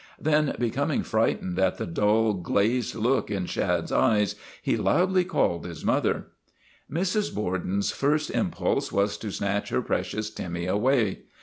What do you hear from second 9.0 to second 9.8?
to snatch